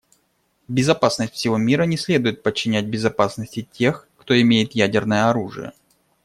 Безопасность 0.67 1.33
всего 1.33 1.57
мира 1.57 1.83
не 1.83 1.95
следует 1.95 2.41
подчинять 2.41 2.87
безопасности 2.87 3.69
тех, 3.71 4.09
кто 4.17 4.33
имеет 4.41 4.71
ядерное 4.73 5.29
оружие. 5.29 5.73